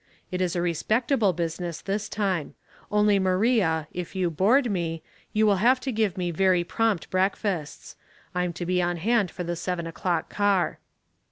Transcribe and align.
"It 0.31 0.41
is 0.41 0.55
a 0.55 0.63
respectable 0.63 1.31
business 1.31 1.79
this 1.79 2.09
time. 2.09 2.55
Only 2.91 3.19
Maria, 3.19 3.87
if 3.93 4.15
you 4.15 4.31
board 4.31 4.71
me, 4.71 5.03
you 5.31 5.45
will 5.45 5.57
have 5.57 5.79
to 5.81 5.91
give 5.91 6.17
me 6.17 6.31
very 6.31 6.63
prompt 6.63 7.11
breakfasts. 7.11 7.95
I'm 8.33 8.51
to 8.53 8.65
be 8.65 8.81
on 8.81 8.97
hand 8.97 9.29
for 9.29 9.43
the 9.43 9.55
seven 9.55 9.85
o'clock 9.85 10.27
car." 10.27 10.79